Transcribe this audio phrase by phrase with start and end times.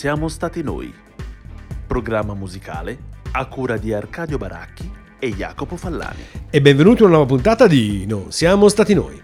[0.00, 0.90] siamo stati noi.
[1.86, 2.96] Programma musicale
[3.32, 6.22] a cura di Arcadio Baracchi e Jacopo Fallani.
[6.48, 9.20] E benvenuti a una nuova puntata di Non siamo stati noi.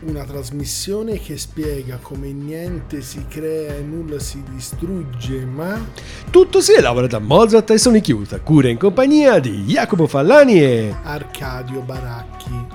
[0.00, 5.82] Una trasmissione che spiega come niente si crea e nulla si distrugge, ma
[6.28, 10.60] Tutto si elabora da Mozart e Sonic Youth, a cura in compagnia di Jacopo Fallani
[10.60, 10.94] e...
[11.04, 12.66] Arcadio Baracchi.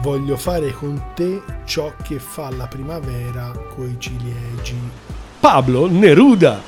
[0.00, 5.15] Voglio fare con te ciò che fa la primavera coi ciliegi.
[5.40, 6.60] Pablo Neruda.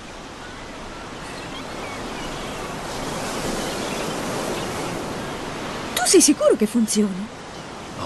[5.95, 7.27] Tu sei sicuro che funzioni?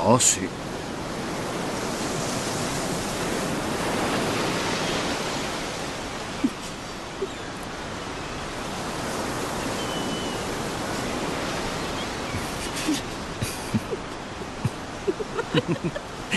[0.05, 0.49] Oh sì.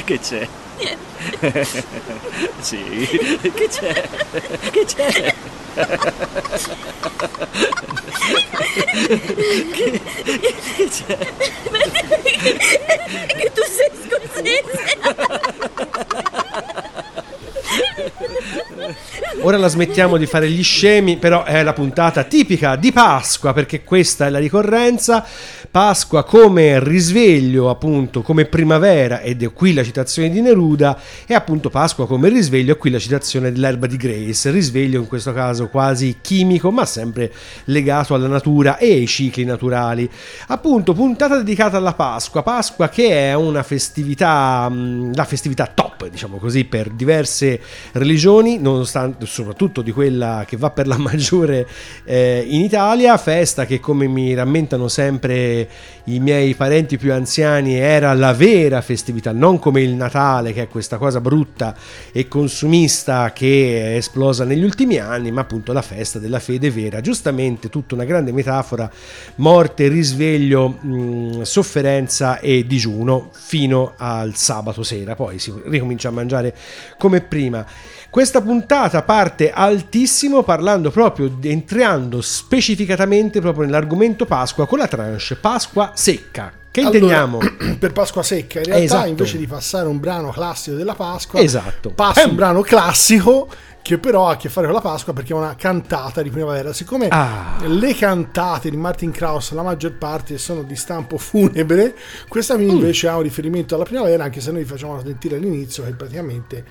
[0.04, 0.48] Che c'è?
[0.78, 1.15] Niente.
[2.60, 3.08] sì,
[3.54, 4.10] che c'è?
[4.72, 5.34] Che c'è?
[9.72, 10.02] che,
[10.76, 11.18] che c'è?
[13.28, 14.84] Che tu sei scozzese!
[19.42, 23.84] Ora la smettiamo di fare gli scemi, però è la puntata tipica di Pasqua, perché
[23.84, 25.24] questa è la ricorrenza.
[25.76, 31.70] Pasqua come risveglio, appunto, come primavera, ed è qui la citazione di Neruda, e appunto
[31.70, 36.20] Pasqua come risveglio, è qui la citazione dell'erba di Grace, risveglio in questo caso quasi
[36.22, 37.30] chimico, ma sempre
[37.66, 40.10] legato alla natura e ai cicli naturali.
[40.48, 46.38] Appunto, puntata dedicata alla Pasqua, Pasqua che è una festività, mh, la festività top, diciamo
[46.38, 47.60] così, per diverse
[47.92, 51.68] religioni, nonostante soprattutto di quella che va per la maggiore
[52.06, 55.64] eh, in Italia, festa che come mi rammentano sempre
[56.06, 60.68] i miei parenti più anziani era la vera festività, non come il Natale che è
[60.68, 61.76] questa cosa brutta
[62.12, 67.02] e consumista che è esplosa negli ultimi anni, ma appunto la festa della fede vera,
[67.02, 68.90] giustamente tutta una grande metafora,
[69.36, 76.56] morte, risveglio, mh, sofferenza e digiuno fino al sabato sera, poi si ricomincia a mangiare
[76.98, 77.66] come prima.
[78.16, 85.92] Questa puntata parte altissimo parlando proprio, entrando specificatamente proprio nell'argomento Pasqua con la tranche Pasqua
[85.96, 86.50] secca.
[86.72, 87.40] Che intendiamo?
[87.40, 89.08] Allora, per Pasqua secca, in realtà Esatto.
[89.10, 91.90] invece di passare un brano classico della Pasqua, Esatto.
[91.90, 92.30] passa Ehm.
[92.30, 93.50] un brano classico
[93.82, 96.72] che però ha a che fare con la Pasqua perché è una cantata di primavera.
[96.72, 97.58] Siccome Ah.
[97.68, 101.94] le cantate di Martin Krauss, la maggior parte sono di stampo funebre,
[102.30, 105.84] questa qui invece ha un riferimento alla primavera, anche se noi vi facciamo sentire all'inizio
[105.84, 106.64] che praticamente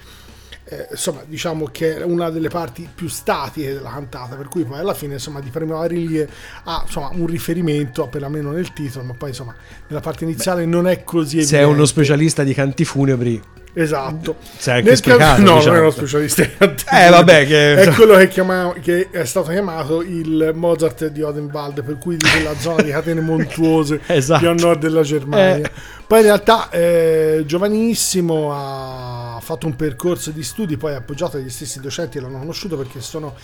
[0.67, 4.79] eh, insomma, diciamo che è una delle parti più statiche della cantata, per cui poi
[4.79, 6.29] alla fine, insomma, di primaverilie
[6.65, 9.55] ha insomma, un riferimento, perlomeno nel titolo, ma poi insomma,
[9.89, 11.75] nella parte iniziale non è così Se è evidente.
[11.77, 13.43] uno specialista di canti funebri,
[13.77, 14.37] Esatto.
[14.57, 15.43] sai anche Nel spiegato.
[15.43, 15.65] no, diciamo.
[15.67, 16.43] non è uno specialista.
[16.43, 21.83] Eh, vabbè, che- È quello che, chiama- che è stato chiamato il Mozart di Odenwald,
[21.83, 24.39] per cui di quella zona di catene montuose Esatto.
[24.41, 25.67] più a nord della Germania.
[25.67, 25.71] Eh.
[26.07, 31.81] Poi in realtà eh, giovanissimo ha fatto un percorso di studi, poi appoggiato dagli stessi
[31.81, 33.35] docenti l'hanno conosciuto perché sono,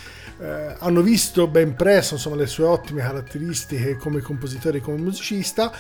[0.41, 5.73] eh, hanno visto ben presto insomma, le sue ottime caratteristiche come compositore e come musicista.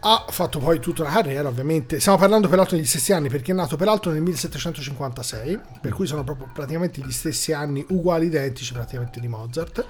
[0.00, 1.98] Ha fatto poi tutta una carriera, ovviamente.
[1.98, 6.22] Stiamo parlando peraltro degli stessi anni, perché è nato peraltro nel 1756, per cui sono
[6.22, 9.84] proprio praticamente gli stessi anni, uguali, identici praticamente di Mozart.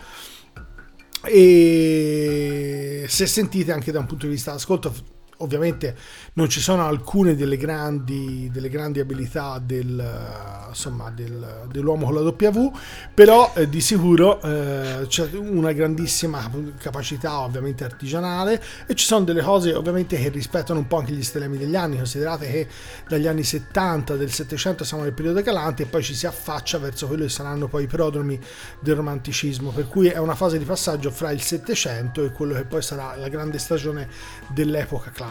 [1.24, 5.96] E se sentite anche da un punto di vista d'ascolto, ovviamente
[6.34, 12.14] non ci sono alcune delle grandi, delle grandi abilità del, eh, insomma, del- dell'uomo con
[12.14, 12.72] la W,
[13.14, 19.42] però eh, di sicuro eh, c'è una grandissima capacità ovviamente artigianale e ci sono delle
[19.42, 22.68] cose ovviamente che rispettano un po' anche gli stilemi degli anni, considerate che
[23.08, 27.06] dagli anni 70 del 700 siamo nel periodo calante e poi ci si affaccia verso
[27.06, 28.38] quello che saranno poi i prodromi
[28.80, 32.64] del romanticismo, per cui è una fase di passaggio fra il 700 e quello che
[32.64, 34.08] poi sarà la grande stagione
[34.48, 35.27] dell'epoca classica.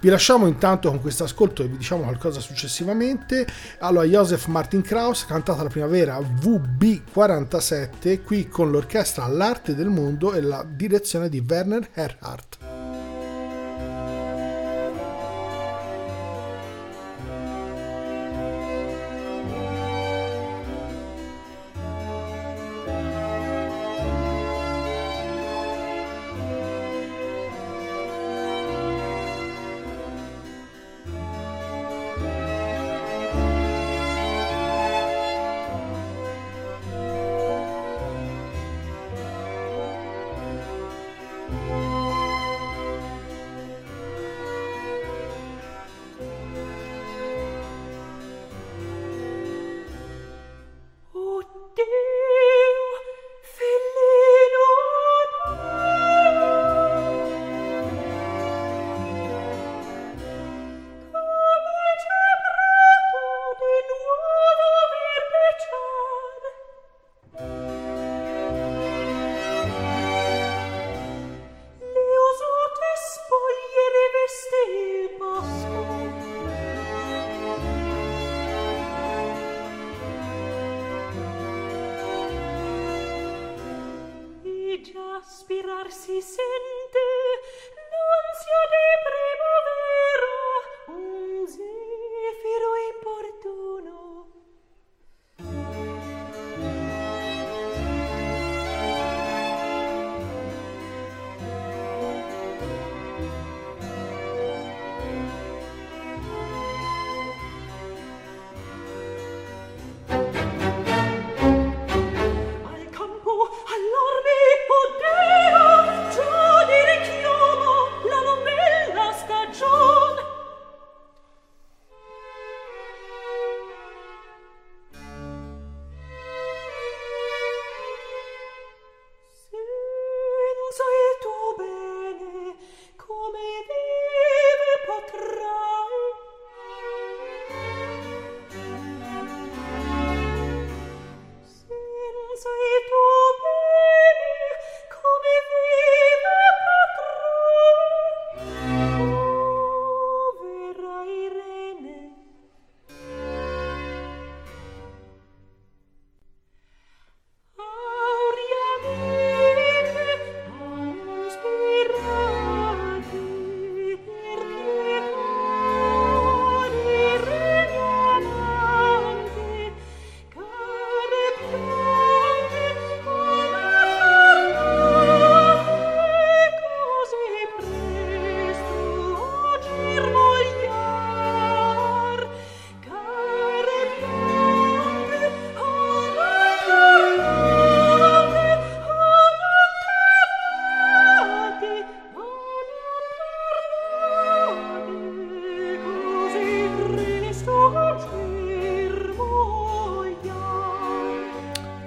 [0.00, 3.46] Vi lasciamo intanto con questo ascolto e vi diciamo qualcosa successivamente.
[3.80, 10.40] Allora, Joseph Martin Krauss, cantata la primavera VB47, qui con l'orchestra L'Arte del Mondo e
[10.40, 12.75] la direzione di Werner Erhardt.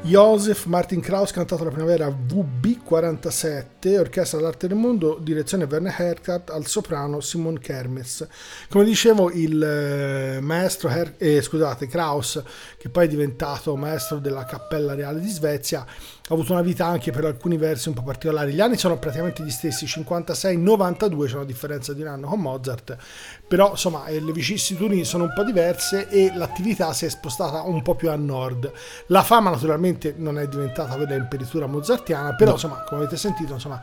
[0.10, 6.66] Joseph Martin Kraus cantato la primavera VB47 Orchestra d'Arte del Mondo direzione Werner Herkat al
[6.66, 8.28] soprano Simon Kermes.
[8.70, 12.42] Come dicevo il eh, maestro Her- eh, scusate Kraus
[12.80, 15.86] che poi è diventato maestro della Cappella Reale di Svezia
[16.30, 18.54] ha avuto una vita anche per alcuni versi un po' particolari.
[18.54, 22.96] Gli anni sono praticamente gli stessi 56-92 c'è una differenza di un anno con Mozart.
[23.48, 27.82] Però insomma eh, le vicissitudini sono un po' diverse e l'attività si è spostata un
[27.82, 28.72] po' più a nord.
[29.08, 33.82] La fama naturalmente non è diventata quella imperitura mozartiana però insomma come avete sentito insomma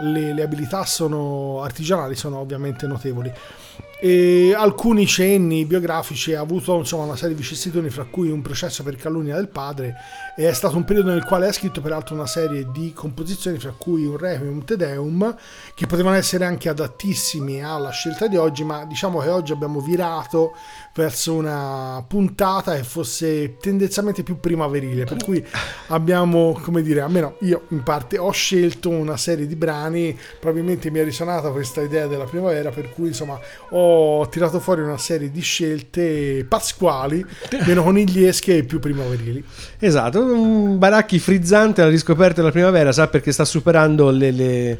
[0.00, 3.32] le, le abilità sono artigianali sono ovviamente notevoli
[4.02, 8.82] e alcuni cenni biografici ha avuto insomma una serie di vicissitudini fra cui un processo
[8.82, 9.94] per calunnia del padre
[10.34, 13.74] e è stato un periodo nel quale ha scritto peraltro una serie di composizioni fra
[13.76, 15.36] cui un Requiem un Te Deum
[15.74, 20.54] che potevano essere anche adattissimi alla scelta di oggi ma diciamo che oggi abbiamo virato
[20.94, 25.44] verso una puntata che fosse tendenzialmente più primaverile per cui
[25.88, 31.00] abbiamo come dire almeno io in parte ho scelto una serie di brani probabilmente mi
[31.00, 33.38] è risonata questa idea della primavera per cui insomma
[33.70, 33.89] ho
[34.30, 37.24] tirato fuori una serie di scelte pasquali
[37.66, 39.42] meno conigliesche e più primaverili
[39.78, 44.78] Esatto, un Baracchi frizzante alla riscoperta della primavera, sa perché sta superando le, le-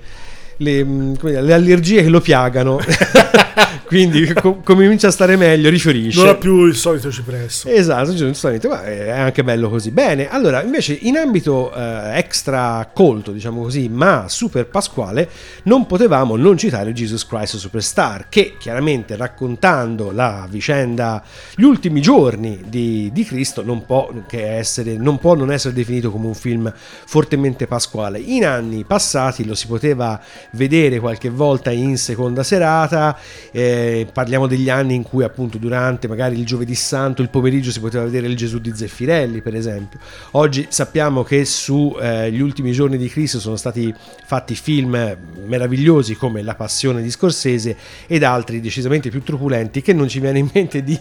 [0.59, 2.79] le, mm, dire, le allergie che lo piagano.
[3.91, 6.21] Quindi co- comincia a stare meglio, rifiorisce.
[6.21, 9.91] non ha più il solito cipresso Esatto, giustamente, ma è anche bello così.
[9.91, 15.29] Bene, allora invece in ambito eh, extra colto, diciamo così, ma super pasquale,
[15.65, 21.21] non potevamo non citare Jesus Christ Superstar, che chiaramente raccontando la vicenda,
[21.57, 26.13] gli ultimi giorni di, di Cristo, non può, che essere, non può non essere definito
[26.13, 28.21] come un film fortemente pasquale.
[28.21, 30.21] In anni passati lo si poteva
[30.53, 33.19] vedere qualche volta in seconda serata.
[33.51, 33.79] eh,
[34.13, 38.05] parliamo degli anni in cui appunto durante magari il giovedì santo il pomeriggio si poteva
[38.05, 39.99] vedere il Gesù di Zeffirelli per esempio.
[40.33, 43.95] Oggi sappiamo che su eh, ultimi giorni di Cristo sono stati
[44.25, 50.09] fatti film meravigliosi come La Passione di Scorsese ed altri decisamente più truculenti che non
[50.09, 50.99] ci viene in mente di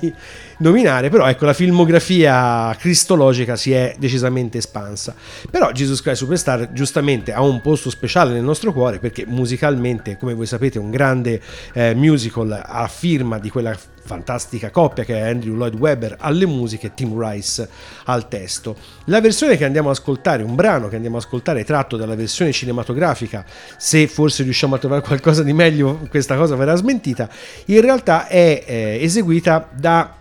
[0.58, 5.16] nominare però ecco la filmografia cristologica si è decisamente espansa.
[5.50, 10.34] Però Jesus Christ Superstar giustamente ha un posto speciale nel nostro cuore perché musicalmente come
[10.34, 11.42] voi sapete è un grande
[11.74, 13.76] eh, musical a firma di quella
[14.10, 17.70] fantastica coppia che è Andrew Lloyd Webber alle musiche e Tim Rice
[18.06, 18.76] al testo.
[19.06, 22.52] La versione che andiamo ad ascoltare, un brano che andiamo ad ascoltare tratto dalla versione
[22.52, 23.46] cinematografica,
[23.78, 27.30] se forse riusciamo a trovare qualcosa di meglio questa cosa verrà smentita,
[27.66, 30.19] in realtà è eh, eseguita da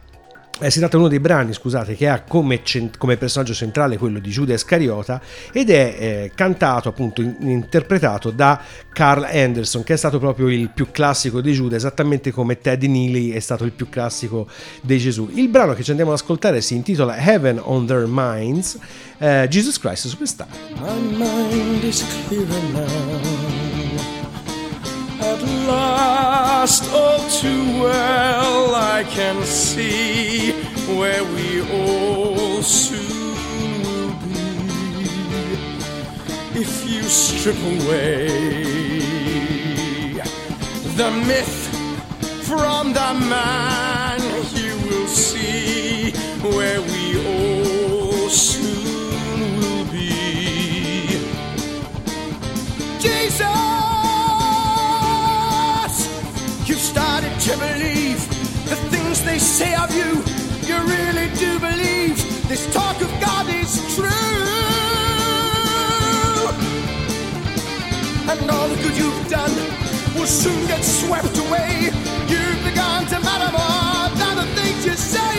[0.61, 3.97] Eh, si tratta di uno dei brani, scusate, che ha come, cen- come personaggio centrale
[3.97, 5.21] quello di Giuda Iscariota
[5.53, 8.61] ed è eh, cantato, appunto, in- interpretato da
[8.93, 13.31] Carl Anderson, che è stato proprio il più classico di Giuda, esattamente come Teddy Neely
[13.31, 14.49] è stato il più classico
[14.81, 15.31] di Gesù.
[15.33, 18.79] Il brano che ci andiamo ad ascoltare si intitola Heaven on Their Minds,
[19.19, 20.49] eh, Jesus Christ Superstar.
[20.81, 23.68] My mind is clearer now.
[25.21, 30.53] At last, all too well, I can see
[30.97, 34.39] where we all soon will be.
[36.61, 38.29] If you strip away
[40.97, 41.59] the myth
[42.47, 44.21] from the man,
[44.55, 47.78] you will see where we all
[57.49, 58.21] to believe
[58.69, 60.23] the things they say of you.
[60.69, 64.05] You really do believe this talk of God is true.
[68.31, 69.55] And all the good you've done
[70.15, 71.89] will soon get swept away.
[72.29, 75.33] You've begun to matter more than the things you say.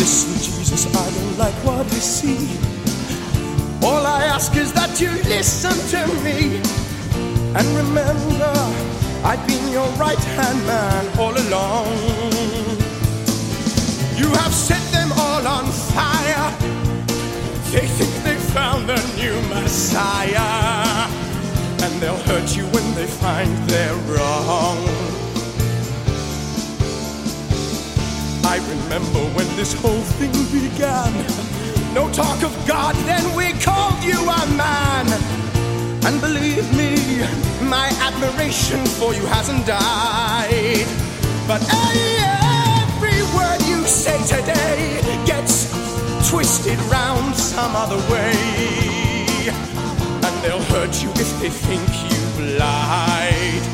[0.00, 2.67] Listen, Jesus, I don't like what I see.
[3.88, 6.60] All I ask is that you listen to me.
[7.56, 8.52] And remember,
[9.24, 11.96] I've been your right hand man all along.
[14.20, 15.64] You have set them all on
[15.96, 16.50] fire.
[17.72, 21.08] They think they found a new Messiah.
[21.82, 24.78] And they'll hurt you when they find they're wrong.
[28.44, 31.48] I remember when this whole thing began.
[31.94, 35.06] No talk of God, then we called you a man.
[36.06, 36.92] And believe me,
[37.62, 40.86] my admiration for you hasn't died.
[41.46, 41.62] But
[41.96, 45.54] every word you say today gets
[46.28, 48.36] twisted round some other way.
[50.26, 53.64] And they'll hurt you if they think you've lied.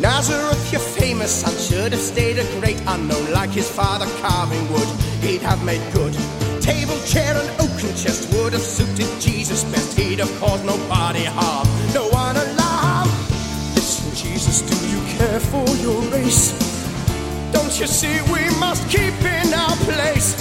[0.00, 4.88] Nazareth, you're famous and should have stayed a great unknown like his father carving wood.
[5.22, 6.14] He'd have made good.
[6.64, 9.98] Table, chair, and oaken chest would have suited Jesus best.
[9.98, 13.06] He'd have caused nobody harm, no one alarm.
[13.74, 16.52] Listen, Jesus, do you care for your race?
[17.52, 20.32] Don't you see we must keep in our place?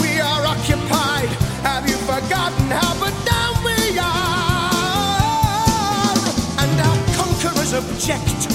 [0.00, 1.28] We are occupied.
[1.60, 4.64] Have you forgotten how but down we are?
[6.56, 8.48] And our conquerors object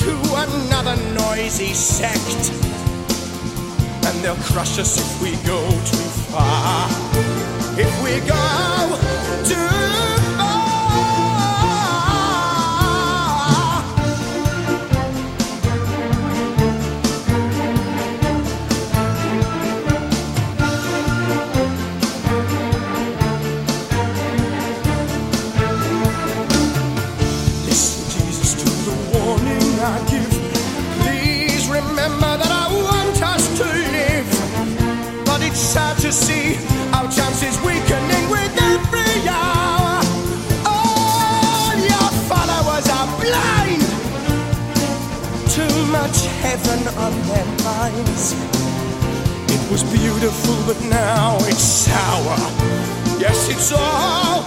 [0.00, 2.50] to another noisy sect.
[4.12, 6.86] And they'll crush us if we go too far.
[7.78, 8.98] If we go
[9.48, 9.54] too
[10.36, 10.41] far.
[36.12, 36.56] See
[36.92, 40.02] our chances weakening with every hour.
[40.66, 43.82] All your followers are blind.
[45.48, 48.34] Too much heaven on their minds.
[49.48, 52.36] It was beautiful, but now it's sour.
[53.18, 54.44] Yes, it's all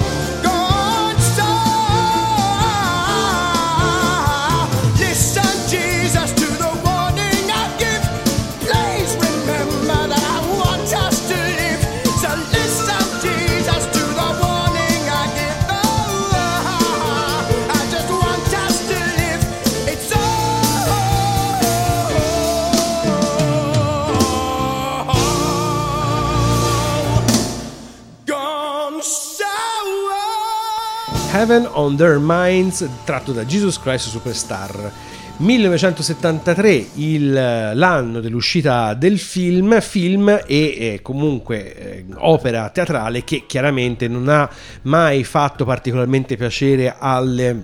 [31.38, 34.90] Heaven on Their Minds, tratto da Jesus Christ Superstar.
[35.36, 37.34] 1973, il-
[37.74, 44.50] l'anno dell'uscita del film, film e eh, comunque eh, opera teatrale che chiaramente non ha
[44.84, 47.64] mai fatto particolarmente piacere alle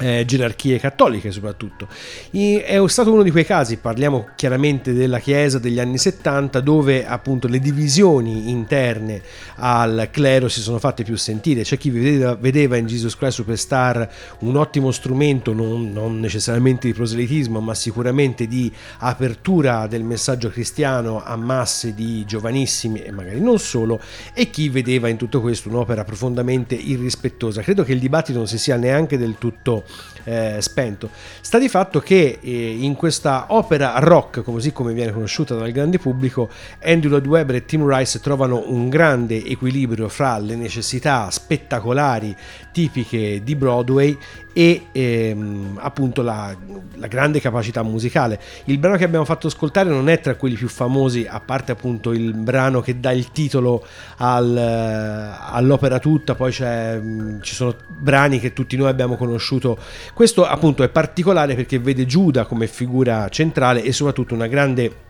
[0.00, 1.86] eh, gerarchie cattoliche soprattutto.
[2.32, 7.06] I- è stato uno di quei casi, parliamo chiaramente della Chiesa degli anni 70, dove
[7.06, 9.22] appunto le divisioni interne
[9.56, 11.62] al clero si sono fatte più sentire.
[11.62, 16.94] C'è chi vedeva, vedeva in Jesus Christ Superstar un ottimo strumento, non, non necessariamente di
[16.94, 23.58] proselitismo, ma sicuramente di apertura del messaggio cristiano a masse di giovanissimi e magari non
[23.58, 24.00] solo,
[24.32, 27.62] e chi vedeva in tutto questo un'opera profondamente irrispettosa.
[27.62, 29.84] Credo che il dibattito non si sia neanche del tutto
[30.24, 31.10] eh, spento.
[31.40, 35.98] Sta di fatto che eh, in questa opera rock, così come viene conosciuta dal grande
[35.98, 36.48] pubblico,
[36.82, 42.34] Andrew Lloyd Webber e Tim Rice trovano un grande equilibrio fra le necessità spettacolari
[42.72, 44.16] tipiche di Broadway
[44.52, 46.54] e ehm, appunto la,
[46.94, 48.40] la grande capacità musicale.
[48.64, 52.12] Il brano che abbiamo fatto ascoltare non è tra quelli più famosi, a parte appunto
[52.12, 53.84] il brano che dà il titolo
[54.18, 59.78] al, eh, all'opera tutta, poi mh, ci sono brani che tutti noi abbiamo conosciuto.
[60.14, 65.08] Questo appunto è particolare perché vede Giuda come figura centrale e soprattutto una grande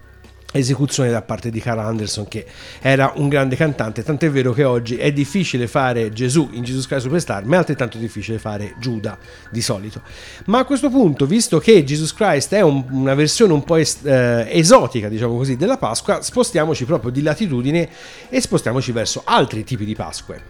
[0.53, 2.45] esecuzione da parte di Carl Anderson che
[2.81, 7.03] era un grande cantante tant'è vero che oggi è difficile fare Gesù in Jesus Christ
[7.05, 9.17] Superstar ma è altrettanto difficile fare Giuda
[9.51, 10.03] di solito.
[10.47, 13.99] Ma a questo punto visto che Jesus Christ è un- una versione un po' es-
[14.05, 17.89] eh, esotica diciamo così della Pasqua spostiamoci proprio di latitudine
[18.29, 20.43] e spostiamoci verso altri tipi di Pasque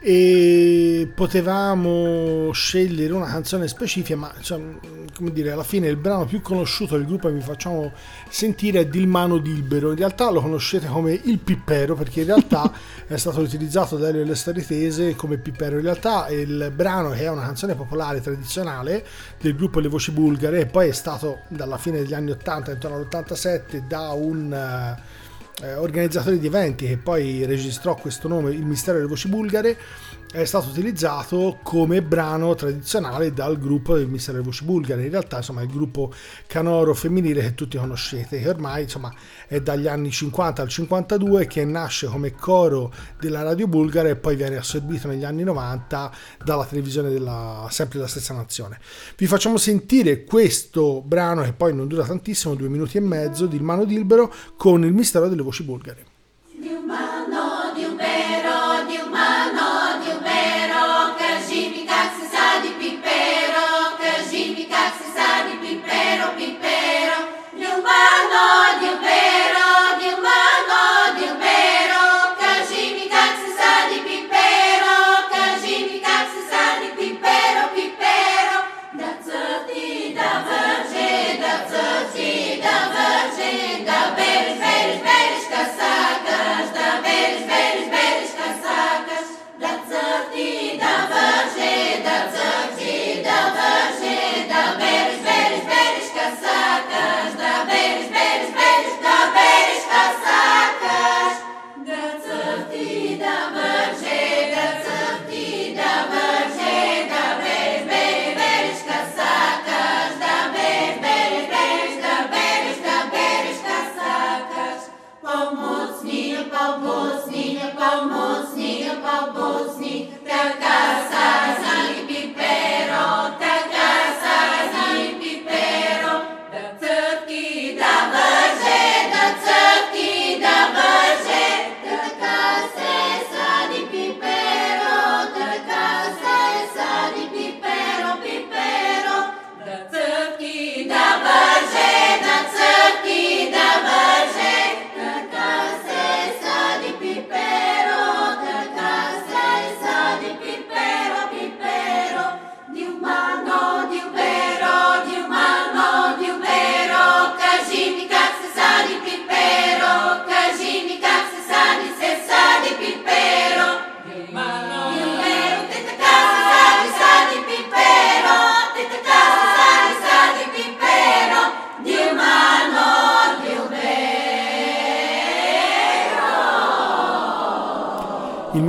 [0.00, 4.78] e potevamo scegliere una canzone specifica ma insomma,
[5.14, 7.92] come dire alla fine il brano più conosciuto del gruppo che vi facciamo
[8.28, 12.70] sentire è Dilmano Dilbero in realtà lo conoscete come il Pippero perché in realtà
[13.06, 15.76] è stato utilizzato da Elio Staritese come Pippero.
[15.76, 19.04] In realtà il brano che è una canzone popolare tradizionale
[19.40, 22.96] del gruppo Le Voci Bulgare e poi è stato dalla fine degli anni 80 intorno
[22.96, 24.96] all'87 da un
[25.62, 29.76] eh, organizzatore di eventi che poi registrò questo nome, Il mistero delle voci bulgare,
[30.30, 35.04] è stato utilizzato come brano tradizionale dal gruppo del delle voci bulgare.
[35.04, 36.12] In realtà, insomma, il gruppo
[36.46, 39.12] canoro femminile che tutti conoscete, che ormai insomma,
[39.46, 44.36] è dagli anni 50 al 52, che nasce come coro della radio bulgara e poi
[44.36, 46.12] viene assorbito negli anni 90
[46.44, 48.78] dalla televisione della sempre della stessa nazione.
[49.16, 53.58] Vi facciamo sentire questo brano che poi non dura tantissimo, due minuti e mezzo, di
[53.60, 56.04] Mano Dilbero con il mistero delle voci bulgare.
[56.60, 56.84] Il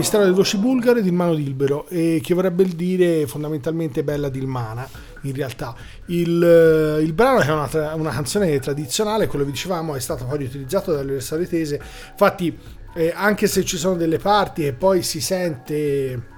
[0.10, 4.90] mistero delle voci bulgare di Mano Dilbero che vorrebbe dire fondamentalmente Bella Dilmana
[5.24, 5.76] in realtà.
[6.06, 10.40] Il, eh, il brano è una, una canzone tradizionale quello che dicevamo è stato poi
[10.40, 11.80] riutilizzato dalle Saretese
[12.12, 12.58] infatti
[12.96, 16.38] eh, anche se ci sono delle parti e poi si sente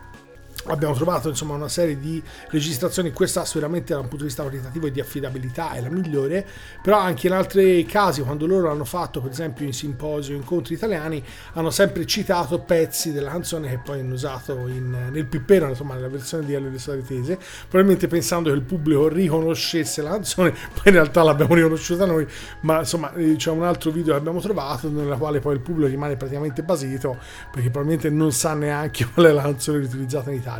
[0.65, 3.11] abbiamo trovato insomma una serie di registrazioni.
[3.11, 6.45] Questa sicuramente da un punto di vista qualitativo e di affidabilità è la migliore
[6.81, 11.23] però anche in altri casi quando loro hanno fatto per esempio in simposio incontri italiani
[11.53, 16.09] hanno sempre citato pezzi della canzone che poi hanno usato in- nel pippero insomma nella
[16.09, 17.39] versione di le Storie Tese.
[17.67, 22.27] Probabilmente pensando che il pubblico riconoscesse la canzone poi in realtà l'abbiamo riconosciuta noi
[22.61, 25.89] ma insomma eh, c'è un altro video che abbiamo trovato nella quale poi il pubblico
[25.89, 27.17] rimane praticamente basito
[27.51, 30.50] perché probabilmente non sa neanche qual è la canzone riutilizzata in Italia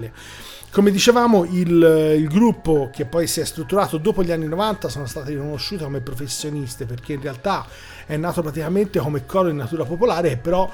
[0.71, 5.05] come dicevamo, il, il gruppo che poi si è strutturato dopo gli anni 90 sono
[5.05, 7.65] state riconosciute come professioniste perché in realtà
[8.05, 10.71] è nato praticamente come coro in natura popolare, però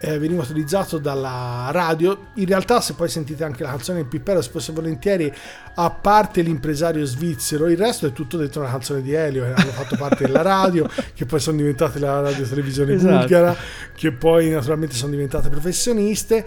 [0.00, 2.26] eh, veniva utilizzato dalla radio.
[2.34, 5.32] In realtà, se poi sentite anche la canzone in Pippero, spesso e volentieri,
[5.74, 9.72] a parte l'impresario svizzero, il resto è tutto dentro una canzone di Elio, che hanno
[9.72, 13.18] fatto parte della radio, che poi sono diventate la radio televisione Esatto.
[13.18, 13.56] bulgara,
[13.94, 16.46] che poi naturalmente sono diventate professioniste.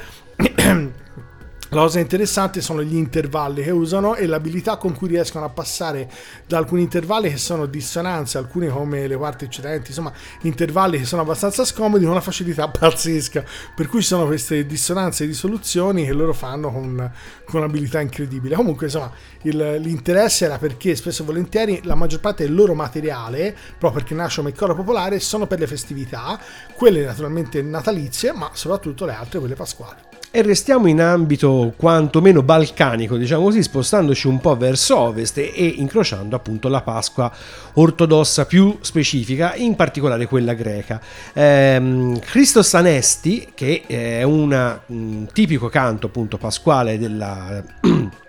[1.74, 6.12] La cosa interessante sono gli intervalli che usano e l'abilità con cui riescono a passare
[6.46, 11.22] da alcuni intervalli che sono dissonanze, alcuni come le quarti eccedenti, insomma intervalli che sono
[11.22, 16.12] abbastanza scomodi con una facilità pazzesca, per cui ci sono queste dissonanze e risoluzioni che
[16.12, 17.10] loro fanno con,
[17.46, 18.56] con un'abilità incredibile.
[18.56, 19.10] Comunque insomma
[19.44, 24.14] il- l'interesse era perché spesso e volentieri la maggior parte del loro materiale, proprio perché
[24.14, 26.38] nasce come coro popolare, sono per le festività,
[26.76, 30.10] quelle naturalmente natalizie, ma soprattutto le altre, quelle pasquali.
[30.34, 36.38] E restiamo in ambito quantomeno balcanico, diciamo così, spostandoci un po' verso ovest e, incrociando
[36.38, 37.30] appunto la Pasqua
[37.74, 41.02] ortodossa più specifica, in particolare quella greca.
[41.34, 47.62] Ehm, Christos Anesti, che è una- un tipico canto appunto pasquale della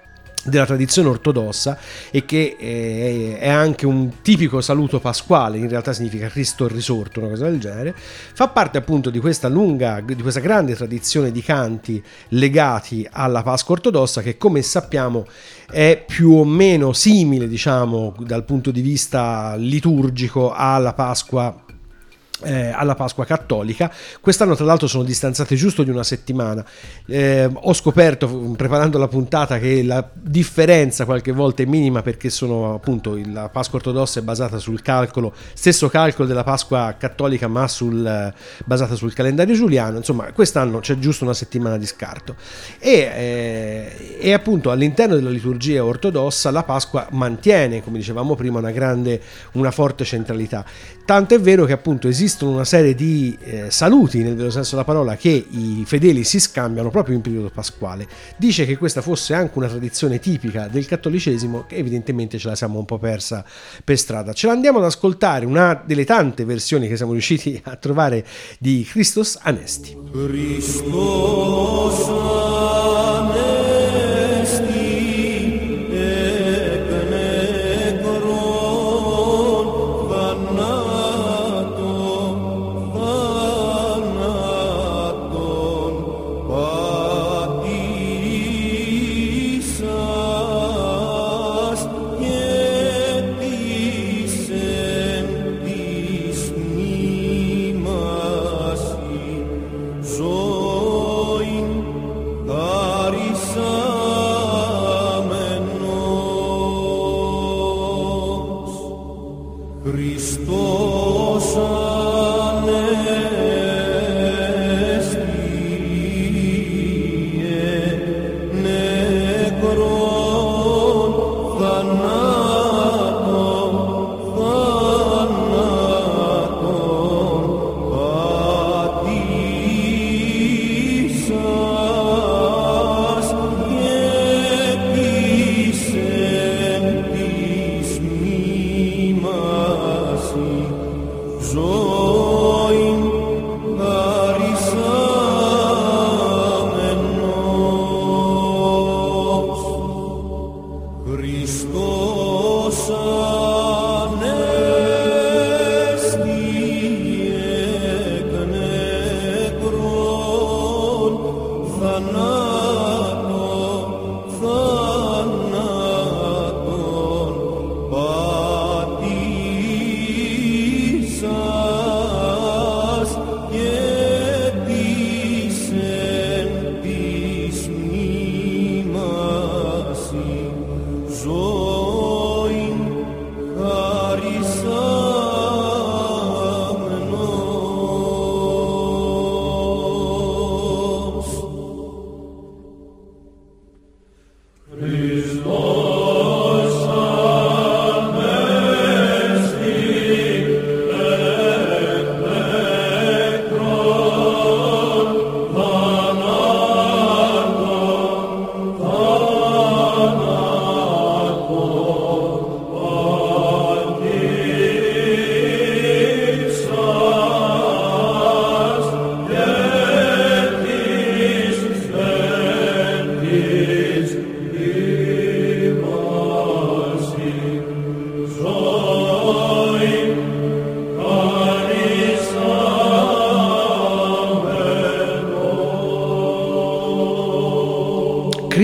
[0.44, 1.78] della tradizione ortodossa
[2.10, 7.30] e che eh, è anche un tipico saluto pasquale, in realtà significa Cristo risorto, una
[7.30, 12.02] cosa del genere, fa parte appunto di questa lunga, di questa grande tradizione di canti
[12.28, 15.26] legati alla Pasqua ortodossa che come sappiamo
[15.70, 21.61] è più o meno simile, diciamo, dal punto di vista liturgico alla Pasqua
[22.42, 23.92] eh, alla Pasqua cattolica.
[24.20, 26.64] Quest'anno, tra l'altro, sono distanziate giusto di una settimana.
[27.06, 32.30] Eh, ho scoperto f- preparando la puntata che la differenza qualche volta è minima perché
[32.30, 37.68] sono appunto la Pasqua ortodossa è basata sul calcolo, stesso calcolo della Pasqua cattolica, ma
[37.68, 38.32] sul, eh,
[38.64, 39.96] basata sul calendario giuliano.
[39.96, 42.36] Insomma, quest'anno c'è giusto una settimana di scarto.
[42.78, 48.70] E, eh, e appunto all'interno della liturgia ortodossa la Pasqua mantiene, come dicevamo prima, una
[48.70, 49.20] grande,
[49.52, 50.64] una forte centralità.
[51.04, 54.84] Tanto è vero che appunto esistono una serie di eh, saluti, nel vero senso della
[54.84, 58.08] parola, che i fedeli si scambiano proprio in periodo pasquale.
[58.38, 62.78] Dice che questa fosse anche una tradizione tipica del cattolicesimo, che evidentemente ce la siamo
[62.78, 63.44] un po' persa
[63.84, 64.32] per strada.
[64.32, 68.24] Ce l'andiamo ad ascoltare, una delle tante versioni che siamo riusciti a trovare
[68.58, 69.94] di Christos Anesti.
[72.02, 73.51] Zoin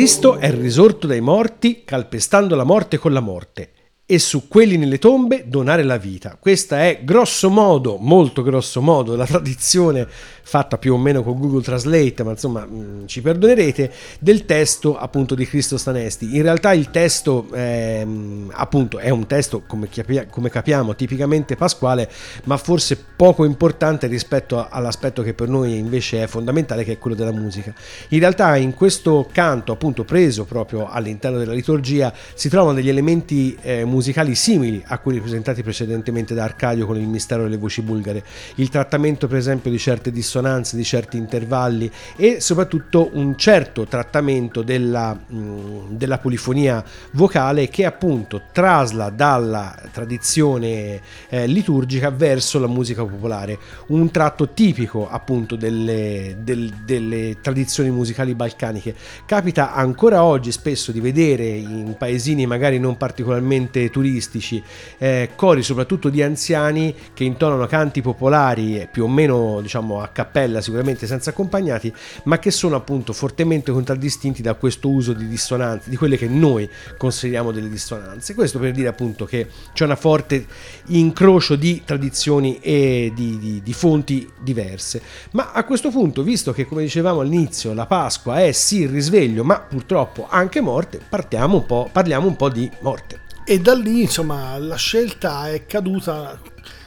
[0.09, 3.73] Cristo è risorto dai morti calpestando la morte con la morte
[4.07, 6.39] e su quelli nelle tombe donare la vita.
[6.41, 11.61] Questa è grosso modo, molto grosso modo, la tradizione fatta più o meno con Google
[11.61, 16.37] Translate, ma insomma mh, ci perdonerete, del testo appunto di Cristo Stanesti.
[16.37, 18.28] In realtà il testo ehm,
[18.59, 22.09] appunto è un testo, come, capia- come capiamo, tipicamente pasquale,
[22.45, 26.99] ma forse poco importante rispetto a- all'aspetto che per noi invece è fondamentale, che è
[26.99, 27.73] quello della musica.
[28.09, 33.57] In realtà in questo canto appunto preso proprio all'interno della liturgia si trovano degli elementi
[33.63, 38.25] eh, musicali simili a quelli presentati precedentemente da Arcadio con il mistero delle voci bulgare,
[38.57, 44.63] il trattamento per esempio di certe dissonanze, di certi intervalli e soprattutto un certo trattamento
[44.63, 53.05] della, mh, della polifonia vocale che appunto trasla dalla tradizione eh, liturgica verso la musica
[53.05, 53.59] popolare,
[53.89, 58.95] un tratto tipico appunto delle, del- delle tradizioni musicali balcaniche.
[59.27, 64.63] Capita ancora oggi spesso di vedere in paesini magari non particolarmente turistici
[64.99, 70.09] eh, cori soprattutto di anziani che intonano canti popolari eh, più o meno diciamo a
[70.09, 71.93] cappella sicuramente senza accompagnati
[72.25, 76.69] ma che sono appunto fortemente contraddistinti da questo uso di dissonanze di quelle che noi
[76.97, 80.47] consideriamo delle dissonanze questo per dire appunto che c'è una forte
[80.87, 86.65] incrocio di tradizioni e di, di- di fonti diverse ma a questo punto visto che
[86.65, 91.67] come dicevamo all'inizio la Pasqua è sì il risveglio ma purtroppo anche morte partiamo un
[91.67, 96.39] po', parliamo un po' di morte E da lì, insomma, la scelta è caduta.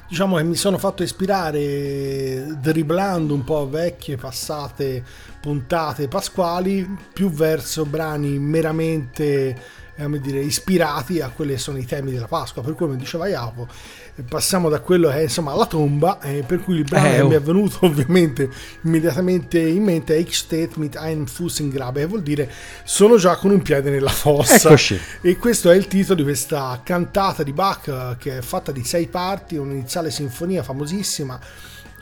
[0.08, 5.04] Diciamo che mi sono fatto ispirare dribblando un po' vecchie, passate
[5.42, 9.58] puntate pasquali, più verso brani meramente
[10.02, 12.62] eh, come dire, ispirati a quelli che sono i temi della Pasqua.
[12.62, 13.68] Per cui, come diceva Iapo,
[14.16, 17.16] eh, passiamo da quello che è insomma la tomba, eh, per cui il brano Eh,
[17.16, 17.28] che oh.
[17.28, 18.50] mi è venuto ovviamente
[18.82, 22.52] immediatamente in mente è Ich steht mit einem Fuß in Grabe, che vuol dire
[22.84, 24.70] sono già con un piede nella fossa.
[24.70, 25.00] Eccoci.
[25.22, 28.84] E questo è il titolo di questa cantata di Bach eh, che è fatta di
[28.84, 31.40] sei parti, un'iniziale sinfonia famosissima,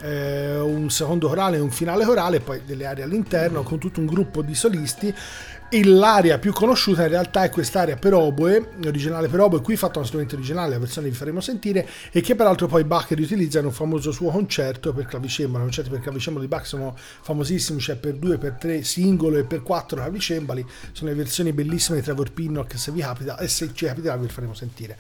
[0.02, 4.06] eh, un secondo corale e un finale corale, poi delle aree all'interno con tutto un
[4.06, 5.14] gruppo di solisti.
[5.72, 10.08] L'aria più conosciuta in realtà è quest'area per oboe, originale per oboe, qui fatta uno
[10.08, 13.72] strumento originale, la versione vi faremo sentire, e che peraltro poi Bach riutilizza in un
[13.72, 15.60] famoso suo concerto per clavicembalo.
[15.60, 19.44] I concerti per clavicembalo di Bach sono famosissimi, cioè per due, per tre singolo e
[19.44, 23.70] per quattro clavicembali, sono le versioni bellissime di Trevor Pinnock se vi capita, e se
[23.72, 24.98] ci capiterà vi faremo sentire.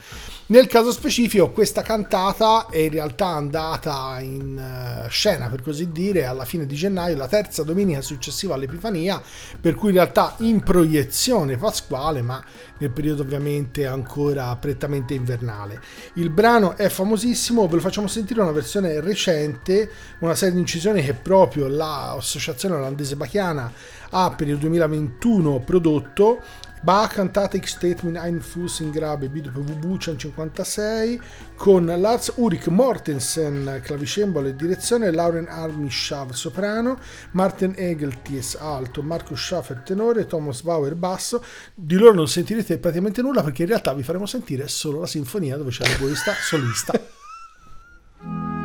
[0.47, 6.25] Nel caso specifico questa cantata è in realtà andata in eh, scena, per così dire,
[6.25, 9.19] alla fine di gennaio, la terza domenica successiva all'Epifania,
[9.59, 12.43] per cui in realtà in proiezione pasquale, ma
[12.79, 15.81] nel periodo ovviamente ancora prettamente invernale.
[16.13, 21.03] Il brano è famosissimo, ve lo facciamo sentire una versione recente, una serie di incisioni
[21.03, 23.71] che proprio l'associazione olandese bachiana
[24.11, 26.41] ha per il 2021 prodotto.
[26.81, 27.13] Bach
[27.65, 31.19] steht mit einem Fuß in Grabe BWV 156
[31.57, 36.97] con Lars Ulrich Mortensen clavicembalo e direzione Lauren Armischav soprano
[37.31, 41.43] Martin Egel TS alto Marco Schaffer tenore Thomas Bauer basso.
[41.75, 45.57] Di loro non sentirete praticamente nulla perché in realtà vi faremo sentire solo la sinfonia
[45.57, 46.93] dove c'è l'egoista solista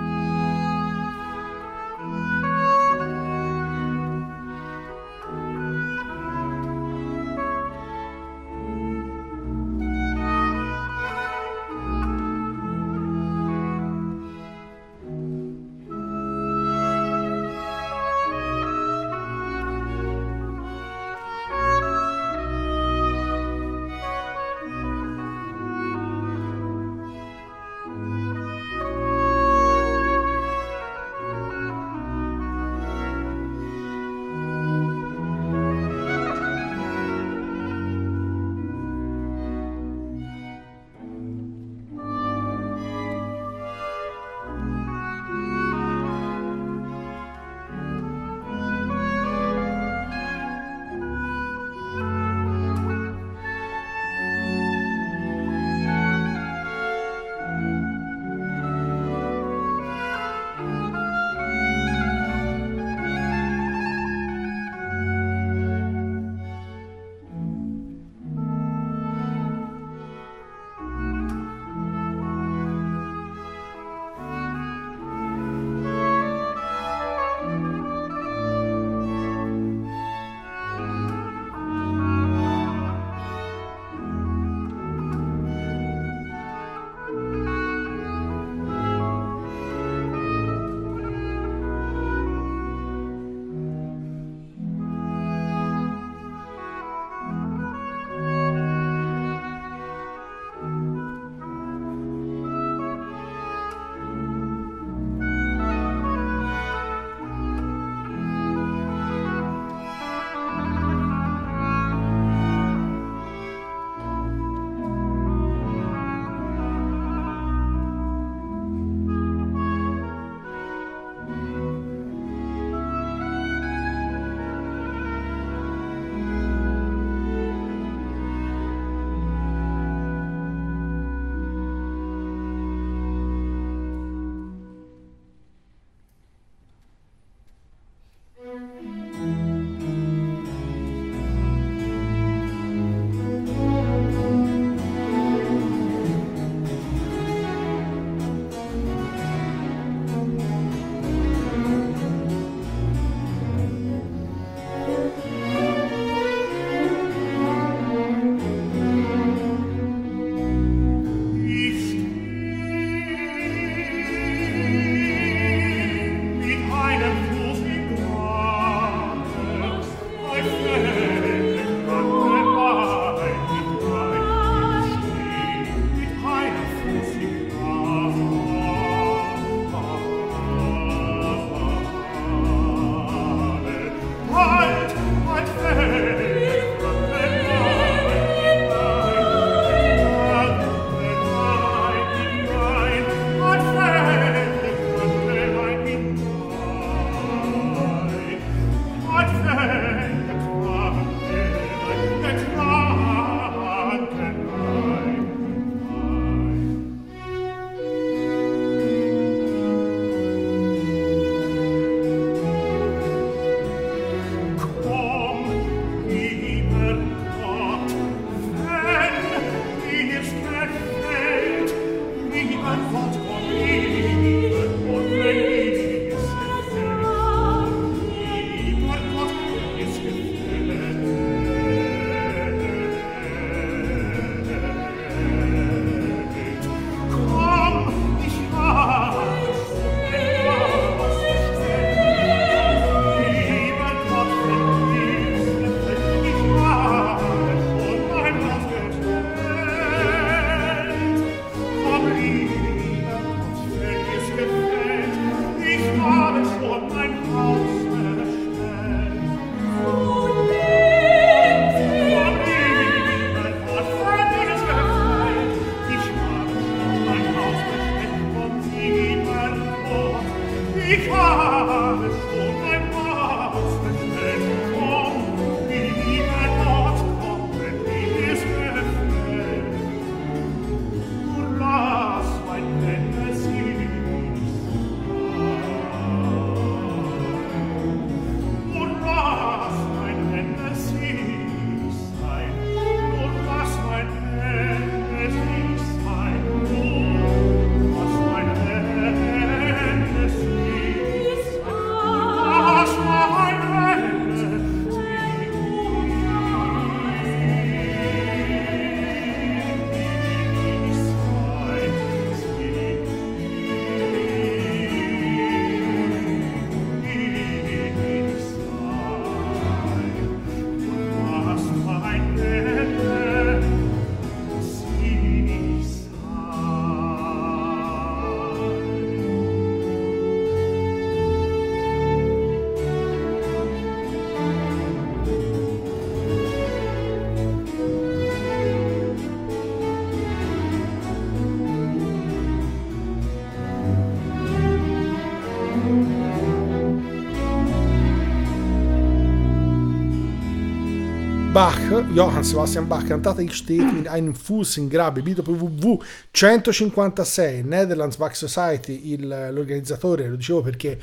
[352.15, 355.99] Johann Sebastian Bach, cantata Ich steht mit einem Fuß in Grabe, BWV
[356.31, 360.97] 156, Netherlands Bach Society, il- l'organizzatore, lo dicevo perché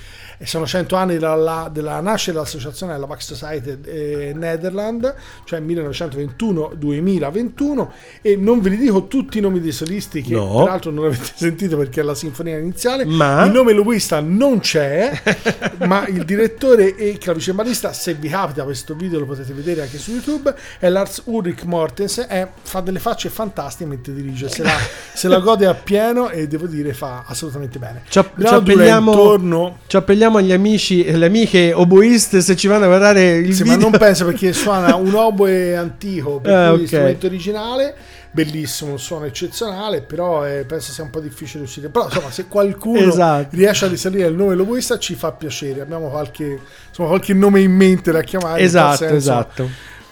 [0.44, 7.88] sono 100 anni dalla, della nascita dell'associazione della Bach Society eh, Netherland, cioè 1921-2021,
[8.22, 10.64] e non ve li dico tutti i nomi dei solisti che No.
[10.64, 15.12] peraltro non avete sentito perché è la sinfonia iniziale, Ma- il nome Luista non c'è,
[15.88, 20.12] ma il direttore e clavicembalista, se vi capita questo video lo potete vedere anche su
[20.12, 24.72] YouTube, è Lars Ulrich Mortens, è- fa delle facce fantastiche mentre dirige, se la,
[25.14, 28.04] se la gode appieno e devo dire fa assolutamente bene.
[28.08, 32.68] Ci, app- ci appelliamo, intorno, ci appelliamo agli amici e le amiche oboiste se ci
[32.68, 33.90] vanno a guardare il sì, ma video.
[33.90, 36.88] non penso perché suona un oboe antico, per Ah, cui ok.
[36.88, 37.96] strumento originale,
[38.30, 41.90] bellissimo, un suono eccezionale, però eh, penso sia un po' difficile uscire.
[41.90, 43.56] Però insomma, se qualcuno Esatto.
[43.56, 47.72] riesce a risalire il nome loboista ci fa piacere, abbiamo qualche, insomma, qualche nome in
[47.72, 48.62] mente da chiamare.
[48.62, 49.70] Esatto, esatto.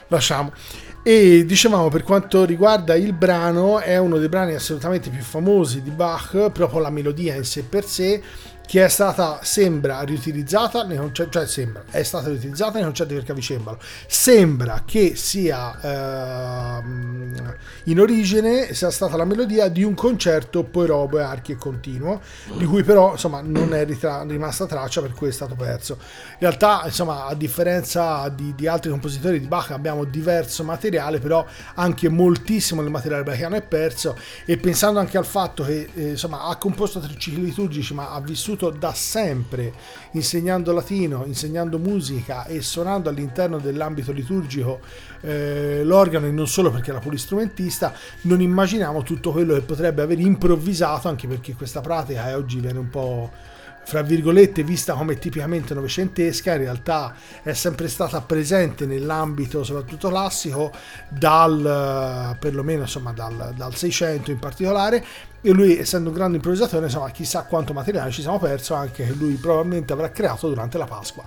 [0.10, 0.52] Lasciamo.
[1.02, 5.92] E dicevamo per quanto riguarda il brano, è uno dei brani assolutamente più famosi di
[5.92, 8.22] Bach, proprio la melodia in sé per sé,
[8.70, 13.24] che è stata, sembra, riutilizzata nei concerti, cioè sembra, è stata riutilizzata nei concerti per
[13.24, 13.80] clavicembalo.
[14.06, 17.56] Sembra che sia ehm,
[17.86, 22.22] in origine sia stata la melodia di un concerto poi robo e archi e continuo,
[22.58, 25.98] di cui però insomma non è ritra- rimasta traccia per cui è stato perso.
[26.34, 31.44] In realtà, insomma, a differenza di, di altri compositori di Bach abbiamo diverso materiale, però
[31.74, 34.16] anche moltissimo del materiale bachiano è perso
[34.46, 38.22] e pensando anche al fatto che eh, insomma ha composto tre cicli liturgici, ma ha
[38.22, 39.72] vissuto da sempre
[40.12, 44.82] insegnando latino, insegnando musica e suonando all'interno dell'ambito liturgico
[45.22, 47.94] eh, l'organo e non solo perché era polistrumentista,
[48.24, 52.80] non immaginiamo tutto quello che potrebbe aver improvvisato, anche perché questa pratica eh, oggi viene
[52.80, 53.32] un po'
[53.90, 60.72] fra virgolette vista come tipicamente novecentesca, in realtà è sempre stata presente nell'ambito soprattutto classico
[61.10, 65.04] dal perlomeno insomma dal, dal 600 in particolare
[65.42, 69.14] e lui essendo un grande improvvisatore insomma chissà quanto materiale ci siamo perso anche che
[69.14, 71.26] lui probabilmente avrà creato durante la Pasqua.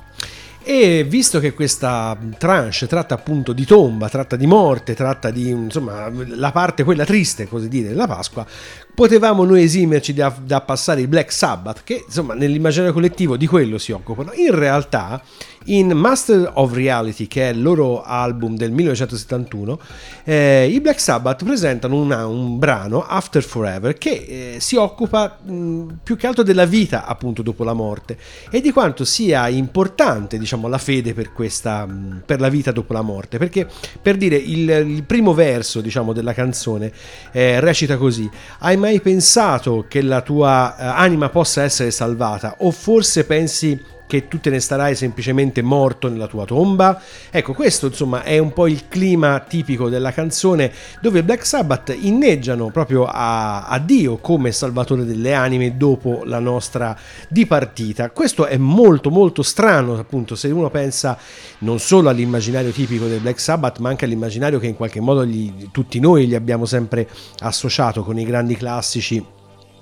[0.65, 6.09] E visto che questa tranche tratta appunto di tomba, tratta di morte, tratta di insomma
[6.09, 8.47] la parte quella triste, così dire, della Pasqua,
[8.95, 13.79] potevamo noi esimerci da, da passare il Black Sabbath, che insomma nell'immaginario collettivo di quello
[13.79, 14.33] si occupano.
[14.35, 15.23] In realtà,
[15.67, 19.79] in Master of Reality, che è il loro album del 1971,
[20.25, 25.99] eh, i Black Sabbath presentano una- un brano, After Forever, che eh, si occupa mh,
[26.03, 28.17] più che altro della vita appunto dopo la morte
[28.51, 32.93] e di quanto sia importante diciamo la fede per questa mh, per la vita dopo
[32.93, 33.67] la morte perché
[34.01, 36.93] per dire il, il primo verso diciamo della canzone
[37.33, 38.29] eh, recita così
[38.61, 42.57] hai mai pensato che la tua eh, anima possa essere salvata?
[42.59, 43.81] O forse pensi
[44.13, 47.01] che tu te ne starai semplicemente morto nella tua tomba.
[47.31, 52.69] Ecco, questo insomma è un po' il clima tipico della canzone dove Black Sabbath inneggiano
[52.69, 56.95] proprio a, a Dio come salvatore delle anime dopo la nostra
[57.27, 58.11] dipartita.
[58.11, 61.17] Questo è molto molto strano appunto se uno pensa
[61.61, 65.71] non solo all'immaginario tipico del Black Sabbath ma anche all'immaginario che in qualche modo gli-
[65.73, 67.09] tutti noi gli abbiamo sempre
[67.39, 69.25] associato con i grandi classici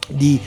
[0.07, 0.41] di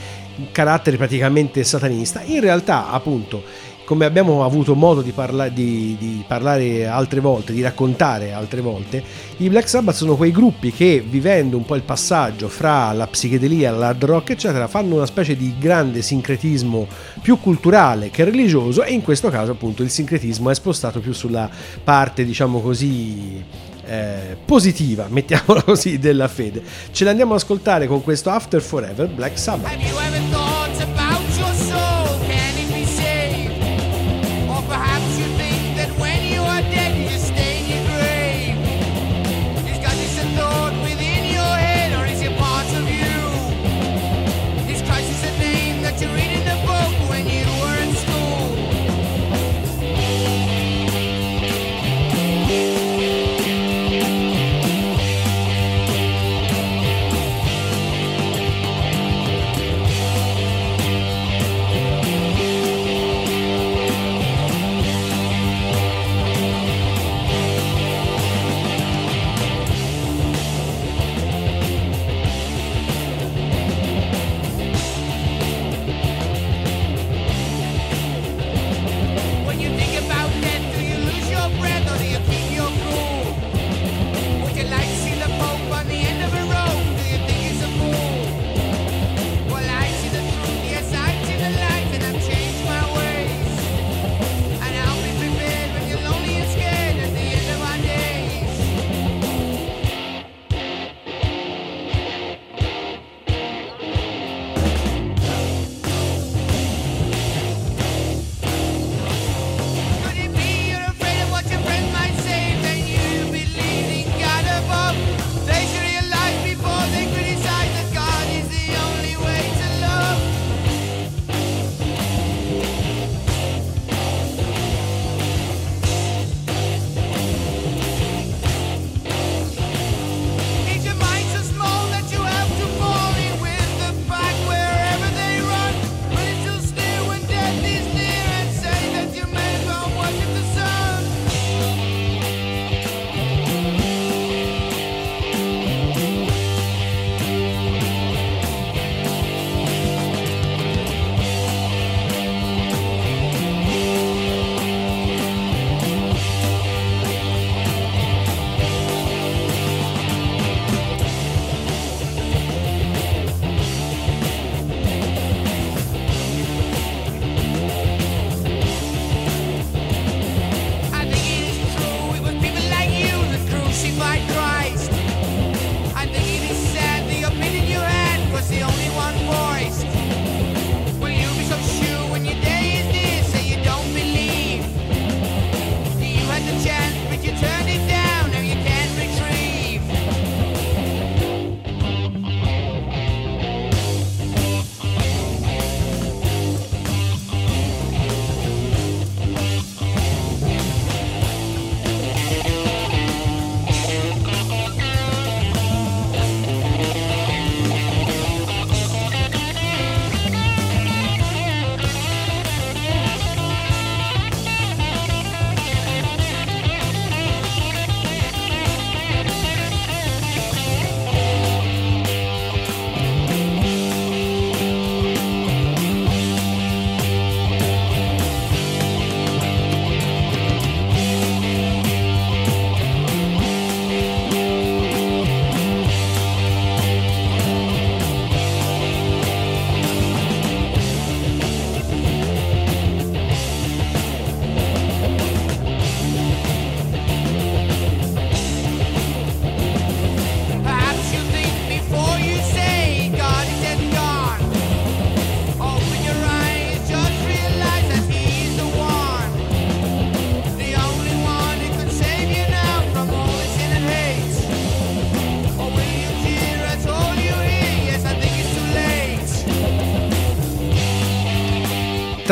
[0.52, 2.22] carattere praticamente satanista.
[2.22, 3.44] In realtà, appunto,
[3.86, 9.04] come abbiamo avuto modo di, parla- di, di, parlare altre volte, di raccontare altre volte,
[9.38, 13.72] i Black Sabbath sono quei gruppi che vivendo un po' il passaggio fra la psichedelia,
[13.72, 16.88] l'hard rock eccetera, fanno una specie di grande sincretismo
[17.22, 21.50] più culturale che religioso e in questo caso appunto il sincretismo è spostato più sulla
[21.84, 23.44] parte diciamo così
[23.86, 26.62] eh, positiva, mettiamola così, della fede.
[26.92, 30.53] Ce l'andiamo ad ascoltare con questo After Forever Black Sabbath.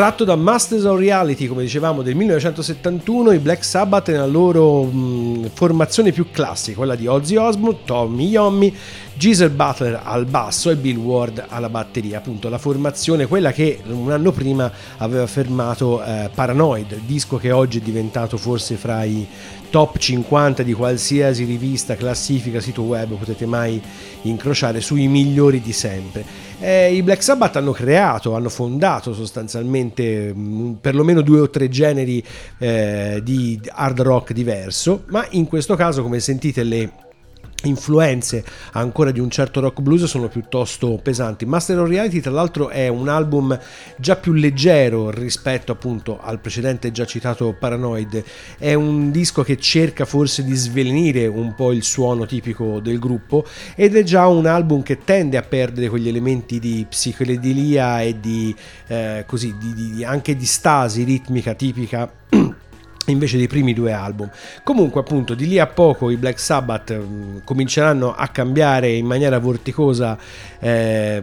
[0.02, 5.52] Tratto da Masters of Reality, come dicevamo, del 1971, i Black Sabbath nella loro mh,
[5.54, 8.76] formazione più classica, quella di Ozzy Osbourne, Tommy Yommy
[9.22, 14.10] Giselle Butler al basso e Bill Ward alla batteria, appunto la formazione, quella che un
[14.12, 19.28] anno prima aveva fermato eh, Paranoid, disco che oggi è diventato forse fra i
[19.70, 23.80] top 50 di qualsiasi rivista, classifica, sito web potete mai
[24.24, 26.26] incrociare sui migliori di sempre.
[26.60, 32.24] Eh, I Black Sabbath hanno creato, hanno fondato sostanzialmente mh, perlomeno due o tre generi
[32.58, 37.10] eh, di hard rock diverso, ma in questo caso come sentite le
[37.64, 38.43] influenze
[38.74, 41.45] ancora di un certo rock blues sono piuttosto pesanti.
[41.45, 43.57] Master of Reality tra l'altro è un album
[43.97, 48.24] già più leggero rispetto appunto al precedente già citato Paranoid,
[48.57, 53.45] è un disco che cerca forse di svelenire un po' il suono tipico del gruppo
[53.76, 58.55] ed è già un album che tende a perdere quegli elementi di psichedelia e di
[58.88, 62.12] eh, così di, di, anche di stasi ritmica tipica
[63.12, 64.30] invece dei primi due album.
[64.64, 69.39] Comunque, appunto, di lì a poco i Black Sabbath mh, cominceranno a cambiare in maniera
[69.39, 70.18] vorticosa
[70.59, 71.22] eh,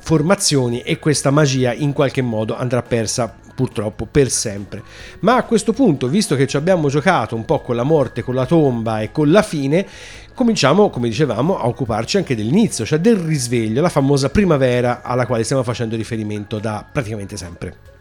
[0.00, 4.82] formazioni e questa magia in qualche modo andrà persa purtroppo per sempre.
[5.20, 8.34] Ma a questo punto, visto che ci abbiamo giocato un po' con la morte, con
[8.34, 9.86] la tomba e con la fine,
[10.34, 15.44] cominciamo, come dicevamo, a occuparci anche dell'inizio, cioè del risveglio, la famosa primavera alla quale
[15.44, 17.93] stiamo facendo riferimento da praticamente sempre.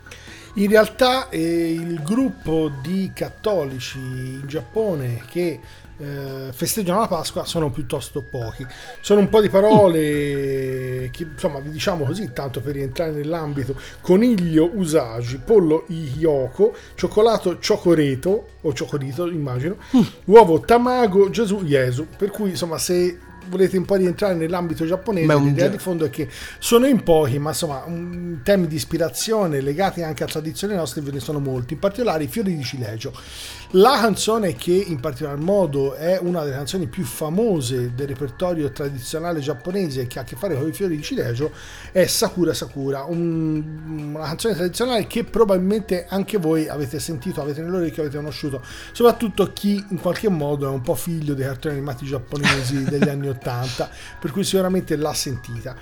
[0.55, 5.59] In realtà eh, il gruppo di cattolici in Giappone che
[5.97, 8.63] eh, festeggiano la Pasqua sono piuttosto pochi.
[9.01, 14.69] Sono un po' di parole che insomma vi diciamo così, tanto per rientrare nell'ambito: coniglio
[14.75, 19.77] usagi, pollo ioko, cioccolato ciocoreto o ciocorito, immagino,
[20.25, 22.05] uovo tamago, Gesù Gesù.
[22.15, 23.17] Per cui insomma se
[23.49, 26.27] volete un po' rientrare nell'ambito giapponese, un l'idea di fondo è che
[26.59, 31.11] sono in pochi, ma insomma, un- temi di ispirazione legati anche a tradizioni nostre ve
[31.11, 33.13] ne sono molti, in particolare i fiori di cilegio.
[33.75, 39.39] La canzone che in particolar modo è una delle canzoni più famose del repertorio tradizionale
[39.39, 41.51] giapponese che ha a che fare con i fiori di cilegio
[41.91, 48.03] è Sakura Sakura, un- una canzone tradizionale che probabilmente anche voi avete sentito, avete nell'orecchio,
[48.03, 48.61] avete conosciuto,
[48.91, 53.29] soprattutto chi in qualche modo è un po' figlio dei cartoni animati giapponesi degli anni
[53.29, 55.75] 80, per cui sicuramente l'ha sentita.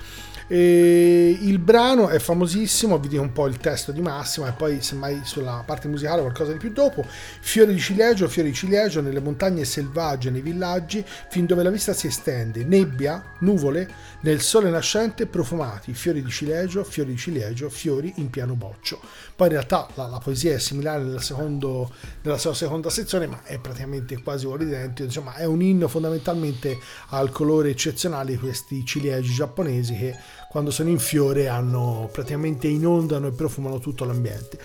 [0.52, 4.82] E il brano è famosissimo, vi dico un po' il testo di Massimo e poi
[4.82, 7.06] semmai sulla parte musicale qualcosa di più dopo.
[7.06, 12.06] Fiori di ciliegio, fiori ciliegio nelle montagne selvagge, nei villaggi, fin dove la vista si
[12.06, 13.86] estende, nebbia, nuvole,
[14.20, 19.00] nel sole nascente, profumati, fiori di ciliegio, fiori di ciliegio, fiori in pieno boccio.
[19.36, 23.42] Poi in realtà la, la poesia è similare nel secondo- nella sua seconda sezione, ma
[23.42, 25.04] è praticamente quasi uguale identico.
[25.04, 26.78] Insomma, è un inno fondamentalmente
[27.08, 30.16] al colore eccezionale di questi ciliegi giapponesi che
[30.48, 34.58] quando sono in fiore hanno praticamente inondano e profumano tutto l'ambiente.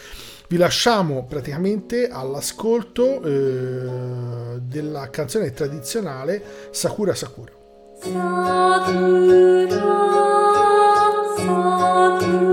[0.49, 7.55] Vi lasciamo praticamente all'ascolto eh, della canzone tradizionale Sakura Sakura.
[11.37, 12.46] Thank you.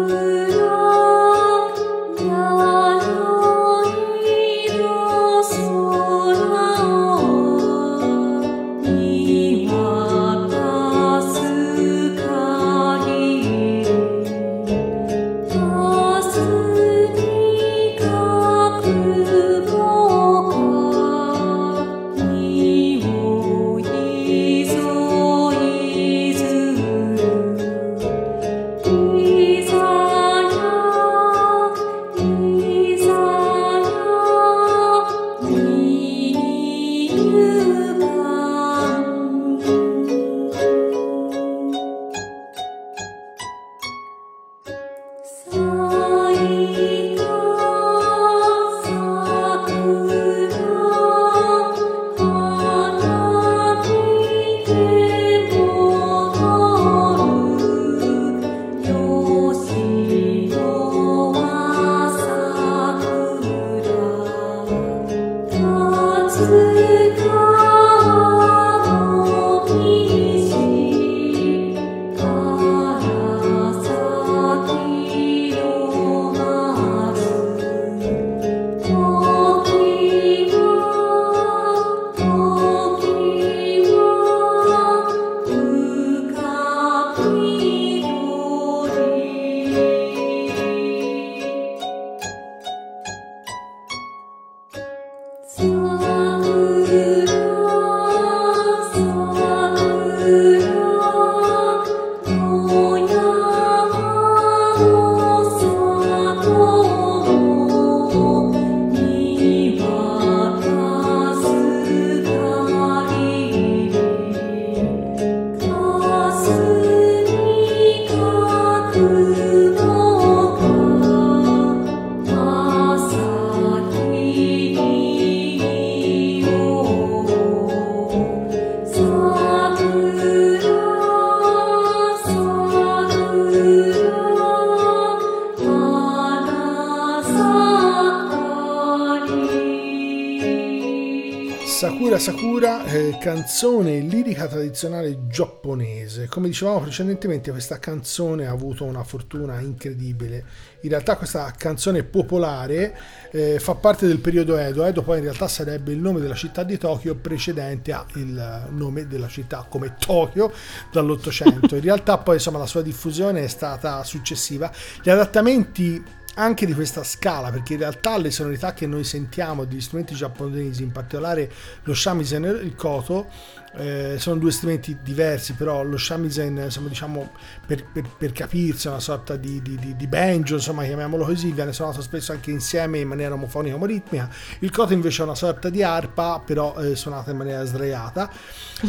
[142.55, 146.29] Sakura eh, canzone lirica tradizionale giapponese.
[146.29, 150.45] Come dicevamo precedentemente, questa canzone ha avuto una fortuna incredibile.
[150.83, 152.97] In realtà questa canzone popolare
[153.33, 154.85] eh, fa parte del periodo Edo.
[154.85, 159.27] Edo poi in realtà sarebbe il nome della città di Tokyo precedente al nome della
[159.29, 160.53] città come Tokyo
[160.93, 161.75] dall'Ottocento.
[161.75, 164.71] In realtà poi insomma la sua diffusione è stata successiva.
[165.03, 169.81] Gli adattamenti anche di questa scala, perché in realtà le sonorità che noi sentiamo degli
[169.81, 171.51] strumenti giapponesi, in particolare
[171.85, 173.29] lo shamisen e il koto,
[173.77, 177.31] eh, sono due strumenti diversi, però lo shamisen, insomma, diciamo,
[177.67, 181.73] per, per, per capirsi, è una sorta di, di, di, banjo, insomma, chiamiamolo così, viene
[181.73, 184.29] suonato spesso anche insieme in maniera omofonica omoritmica.
[184.61, 188.31] Il koto invece è una sorta di arpa, però eh, suonata in maniera sdraiata.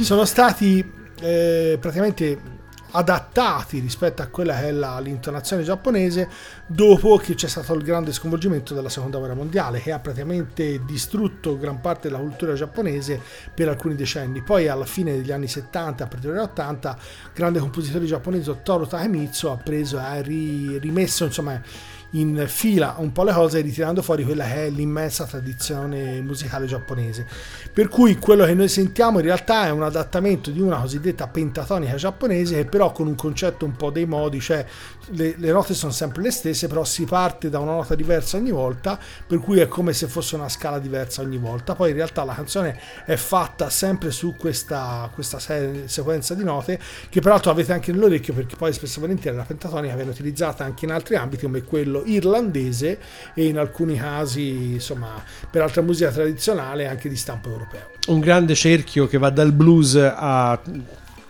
[0.01, 2.63] Sono stati eh, praticamente
[2.95, 6.27] adattati rispetto a quella che è la- l'intonazione giapponese
[6.65, 11.57] dopo che c'è stato il grande sconvolgimento della seconda guerra mondiale che ha praticamente distrutto
[11.57, 13.19] gran parte della cultura giapponese
[13.53, 14.41] per alcuni decenni.
[14.41, 16.97] Poi alla fine degli anni 70 a partire dagli 80
[17.33, 21.61] grande compositore giapponese Toru Takemitsu ha preso e ha ri- rimesso insomma
[22.15, 27.25] in fila un po' le cose ritirando fuori quella che è l'immensa tradizione musicale giapponese.
[27.71, 31.95] Per cui quello che noi sentiamo in realtà è un adattamento di una cosiddetta pentatonica
[31.95, 34.65] giapponese che però con un concetto un po' dei modi, cioè
[35.09, 38.51] le, le note sono sempre le stesse, però si parte da una nota diversa ogni
[38.51, 38.97] volta,
[39.27, 41.75] per cui è come se fosse una scala diversa ogni volta.
[41.75, 46.79] Poi in realtà la canzone è fatta sempre su questa, questa se- sequenza di note
[47.09, 50.85] che peraltro avete anche nell'orecchio perché poi spesso e volentieri la pentatonica viene utilizzata anche
[50.85, 52.97] in altri ambiti come quello irlandese
[53.33, 57.89] e in alcuni casi insomma per altra musica tradizionale anche di stampo europeo.
[58.07, 60.59] Un grande cerchio che va dal blues a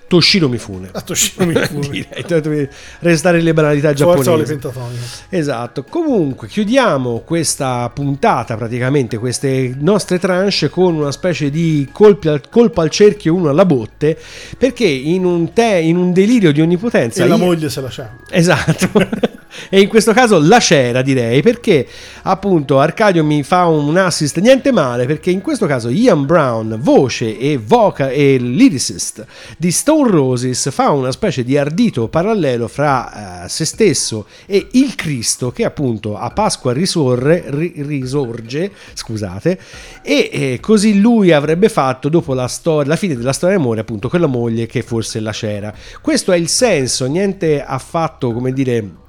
[0.07, 0.89] Toshiro Mifune.
[0.91, 2.05] A Toshiro Mifune.
[2.41, 2.69] Direi,
[2.99, 4.51] restare le banalità Forza o le giapponesi.
[4.53, 5.01] pentatoniche.
[5.30, 12.47] Esatto, comunque chiudiamo questa puntata, praticamente queste nostre tranche con una specie di colpi al-
[12.49, 14.15] colpo al cerchio uno alla botte,
[14.57, 17.23] perché in un, te- in un delirio di onnipotenza...
[17.23, 18.15] E la io- moglie se la c'ha.
[18.30, 18.89] Esatto.
[19.69, 21.87] e in questo caso la c'era direi perché
[22.23, 27.37] appunto Arcadio mi fa un assist niente male perché in questo caso Ian Brown voce
[27.37, 29.25] e vocal e lyricist
[29.57, 34.95] di Stone Roses fa una specie di ardito parallelo fra eh, se stesso e il
[34.95, 39.59] Cristo che appunto a Pasqua risorre ri- risorge scusate
[40.01, 44.09] e eh, così lui avrebbe fatto dopo la, storia, la fine della storia d'amore appunto
[44.09, 45.73] quella moglie che forse la c'era.
[46.01, 49.03] Questo è il senso niente affatto come dire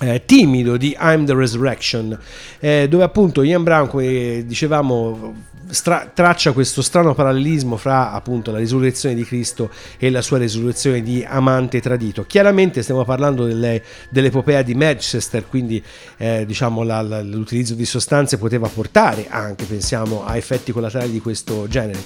[0.00, 2.18] eh, timido di I'm the Resurrection,
[2.60, 5.34] eh, dove appunto Ian Brown, come dicevamo,
[5.68, 11.02] stra- traccia questo strano parallelismo fra appunto la risurrezione di Cristo e la sua risurrezione
[11.02, 12.24] di amante tradito.
[12.24, 15.82] Chiaramente stiamo parlando delle- dell'epopea di Manchester, quindi
[16.18, 21.20] eh, diciamo la- la- l'utilizzo di sostanze poteva portare anche, pensiamo, a effetti collaterali di
[21.20, 21.98] questo genere.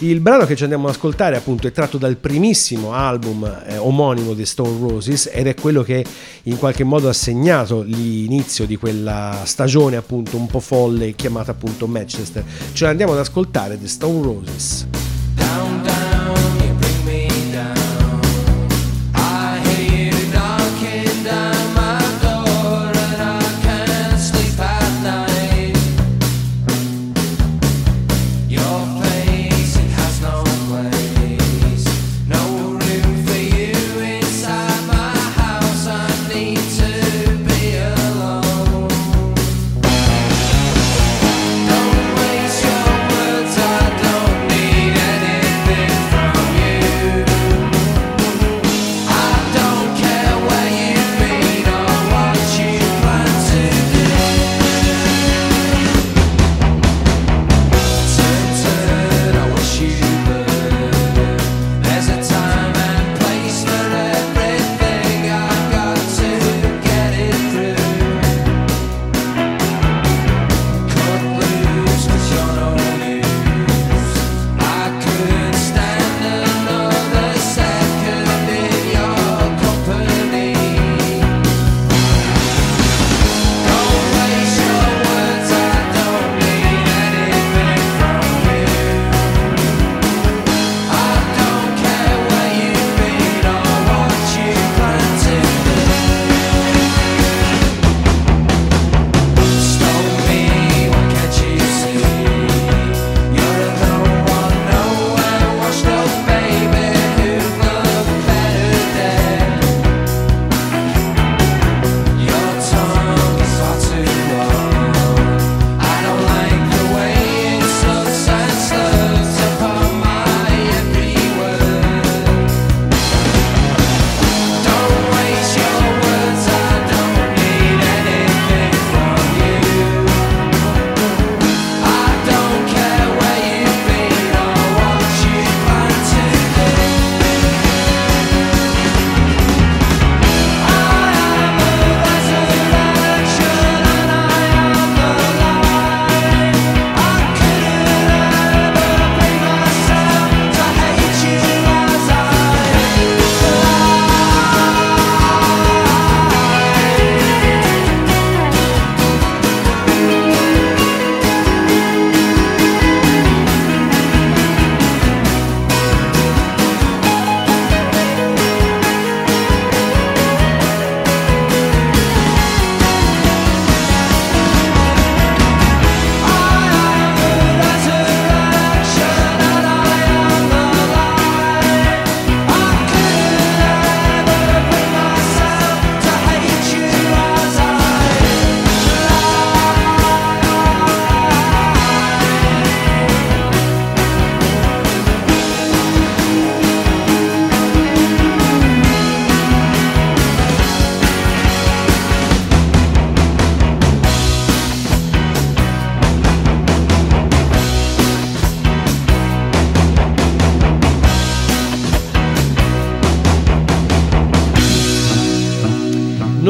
[0.00, 4.34] Il brano che ci andiamo ad ascoltare appunto è tratto dal primissimo album eh, omonimo
[4.34, 6.04] di Stone Roses ed è quello che
[6.44, 7.36] in qualche modo ha segnato
[7.82, 12.44] l'inizio di quella stagione appunto un po' folle chiamata appunto Manchester.
[12.72, 14.86] Ce la andiamo ad ascoltare The Stone Roses.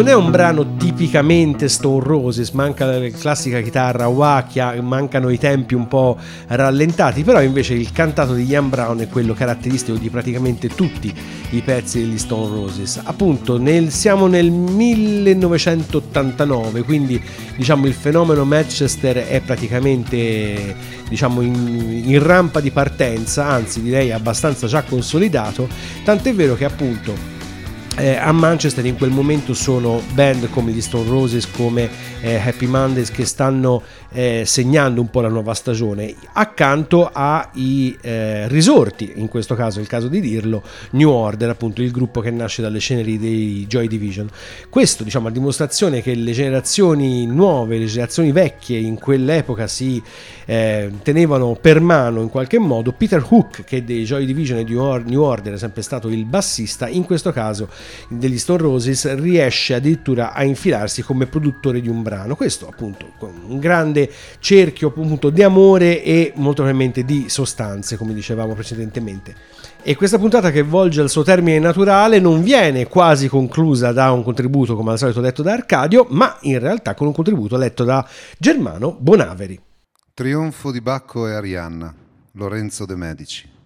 [0.09, 5.37] Non è un brano tipicamente Stone Roses, manca la classica chitarra wah, chia- mancano i
[5.37, 10.09] tempi un po' rallentati, però invece il cantato di Ian Brown è quello caratteristico di
[10.09, 11.15] praticamente tutti
[11.51, 13.03] i pezzi degli Stone Roses.
[13.05, 17.23] Appunto, nel- siamo nel 1989, quindi
[17.55, 20.75] diciamo il fenomeno Manchester è praticamente
[21.07, 25.69] diciamo in, in rampa di partenza, anzi direi abbastanza già consolidato,
[26.03, 27.37] tant'è vero che appunto
[27.99, 31.89] eh, a Manchester in quel momento sono band come gli Stone Roses, come
[32.21, 38.49] eh, Happy Mondays che stanno eh, segnando un po' la nuova stagione, accanto ai eh,
[38.49, 42.31] risorti, in questo caso è il caso di dirlo, New Order, appunto il gruppo che
[42.31, 44.29] nasce dalle ceneri dei Joy Division.
[44.69, 50.03] Questo diciamo a dimostrazione che le generazioni nuove, le generazioni vecchie in quell'epoca si
[50.47, 52.93] eh, tenevano per mano in qualche modo.
[52.93, 56.89] Peter Hook, che dei Joy Division e di New Order è sempre stato il bassista,
[56.89, 57.69] in questo caso
[58.09, 62.37] degli Stone Roses riesce addirittura a infilarsi come produttore di un brano.
[62.37, 63.07] Questo appunto
[63.47, 69.35] un grande cerchio appunto di amore e molto probabilmente di sostanze, come dicevamo precedentemente.
[69.83, 74.23] E questa puntata che volge al suo termine naturale non viene quasi conclusa da un
[74.23, 78.07] contributo come al solito letto da Arcadio, ma in realtà con un contributo letto da
[78.39, 79.59] Germano Bonaveri.
[80.13, 81.95] Trionfo di Bacco e Arianna,
[82.33, 83.58] Lorenzo De Medici.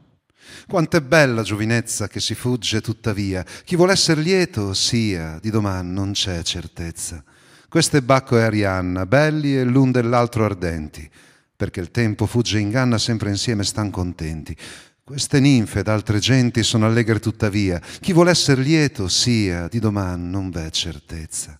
[0.67, 3.45] Quant'è bella giovinezza che si fugge tuttavia.
[3.65, 7.23] Chi vuol essere lieto sia, di domani non c'è certezza.
[7.69, 11.09] Questo è Bacco e Arianna, belli e l'un dell'altro ardenti,
[11.57, 14.57] perché il tempo fugge e inganna sempre insieme stan contenti.
[15.05, 17.81] Queste ninfe ed altre genti sono allegre tuttavia.
[18.01, 21.59] Chi vuol essere lieto sia, di domani non v'è certezza.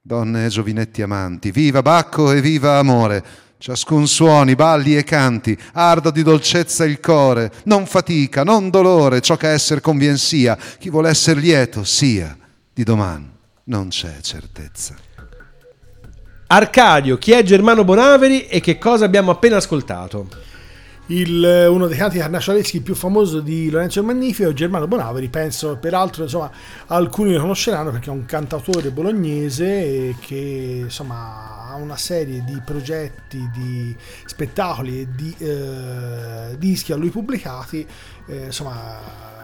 [0.00, 3.45] Donne e giovinetti amanti, viva Bacco e viva amore!
[3.58, 9.36] Ciascun suoni, balli e canti, arda di dolcezza il core, non fatica, non dolore, ciò
[9.36, 12.36] che esser convien sia, chi vuol essere lieto sia,
[12.72, 13.30] di domani
[13.64, 14.94] non c'è certezza.
[16.48, 20.28] Arcadio, chi è Germano Bonaveri e che cosa abbiamo appena ascoltato?
[21.08, 25.76] Il, eh, uno dei canti carnascialeschi più famoso di Lorenzo il Magnifico, Germano Bonaveri, penso
[25.76, 26.50] peraltro insomma,
[26.86, 33.48] alcuni lo conosceranno perché è un cantautore bolognese che insomma, ha una serie di progetti,
[33.52, 37.86] di spettacoli e di eh, dischi a lui pubblicati,
[38.26, 39.34] eh, insomma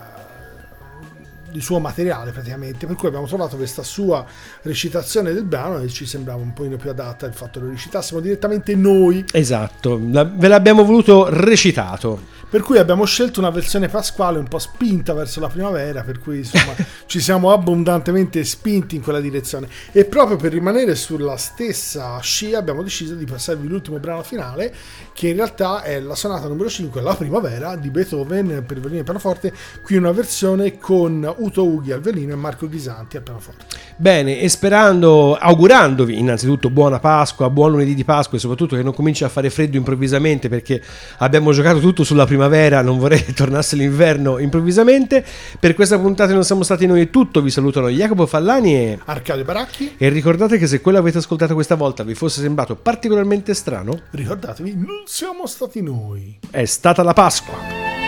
[1.53, 4.25] di suo materiale praticamente, per cui abbiamo trovato questa sua
[4.63, 8.21] recitazione del brano e ci sembrava un po' più adatta il fatto che lo recitassimo
[8.21, 12.32] direttamente noi, Esatto, ve l'abbiamo voluto recitato.
[12.53, 16.37] Per cui abbiamo scelto una versione pasquale un po' spinta verso la primavera, per cui
[16.37, 16.75] insomma
[17.07, 22.83] ci siamo abbondantemente spinti in quella direzione e proprio per rimanere sulla stessa scia abbiamo
[22.83, 24.71] deciso di passarvi l'ultimo brano finale
[25.15, 29.05] che in realtà è la sonata numero 5, la primavera di Beethoven per violino e
[29.05, 29.51] pianoforte,
[29.83, 33.65] qui una versione con Uto Ughi al violino e Marco Ghisanti al pianoforte.
[33.97, 38.93] Bene, e sperando, augurandovi innanzitutto buona Pasqua, buon lunedì di Pasqua e soprattutto che non
[38.93, 40.83] cominci a fare freddo improvvisamente perché
[41.19, 45.25] abbiamo giocato tutto sulla primavera, non vorrei che tornasse l'inverno improvvisamente.
[45.59, 48.99] Per questa puntata non siamo stati noi è tutto, vi salutano Jacopo Fallani e...
[49.05, 53.55] Arcadio Baracchi, E ricordate che se quello avete ascoltato questa volta vi fosse sembrato particolarmente
[53.55, 56.39] strano, ricordatevi, non siamo stati noi.
[56.51, 58.02] è stata la Pasqua.